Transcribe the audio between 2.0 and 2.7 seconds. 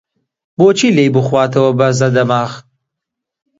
دەماخ؟!